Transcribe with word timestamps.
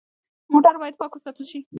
موټر 0.51 0.75
باید 0.81 0.95
پاک 0.99 1.11
وساتل 1.13 1.45
شي. 1.51 1.59